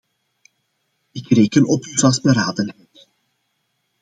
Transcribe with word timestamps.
Ik 1.11 1.29
reken 1.29 1.65
op 1.67 1.83
uw 1.83 1.95
vastberadenheid. 1.97 3.07